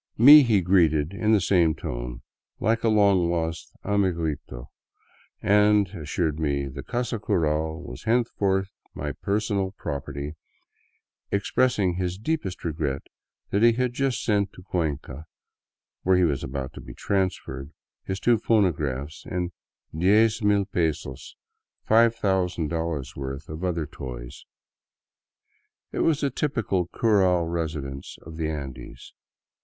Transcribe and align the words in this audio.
Me 0.17 0.41
he 0.41 0.61
greeted 0.61 1.13
in 1.13 1.31
the 1.31 1.39
same 1.39 1.75
tone, 1.75 2.23
like 2.59 2.83
a 2.83 2.89
long 2.89 3.29
lost" 3.29 3.71
amiguito," 3.85 4.65
and 5.43 5.89
assured 5.89 6.39
me 6.39 6.67
the 6.67 6.81
casa 6.81 7.19
cural 7.19 7.79
was 7.83 8.05
henceforth 8.05 8.71
my 8.95 9.11
personal 9.11 9.69
property, 9.77 10.33
expressing 11.31 11.93
his 11.97 12.17
deepest 12.17 12.65
regret 12.65 13.03
that 13.51 13.61
he 13.61 13.73
had 13.73 13.93
just 13.93 14.23
sent 14.25 14.51
to 14.53 14.63
Cuenca, 14.63 15.25
where 16.01 16.17
he 16.17 16.23
was 16.23 16.43
about 16.43 16.73
to 16.73 16.81
be 16.81 16.95
transferred, 16.95 17.71
his 18.03 18.19
two 18.19 18.39
phonographs 18.39 19.23
and" 19.29 19.51
diez 19.95 20.41
mil 20.41 20.65
pesos" 20.65 21.35
($5000 21.87 23.15
worth) 23.15 23.47
of 23.49 23.63
other 23.63 23.85
200 23.85 23.85
THROUGH 23.85 23.85
SOUTHERN 23.85 23.85
ECUADOR 23.85 23.85
toys. 24.31 24.45
It 25.91 25.99
was 25.99 26.23
a 26.23 26.31
typical 26.31 26.87
cural 26.87 27.45
residence 27.47 28.17
of 28.23 28.37
the 28.37 28.49
Andes. 28.49 29.13